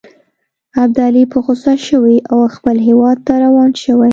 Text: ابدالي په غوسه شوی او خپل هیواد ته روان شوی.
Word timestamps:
ابدالي 0.83 1.23
په 1.31 1.37
غوسه 1.43 1.73
شوی 1.87 2.17
او 2.31 2.37
خپل 2.55 2.75
هیواد 2.87 3.17
ته 3.27 3.33
روان 3.45 3.71
شوی. 3.83 4.09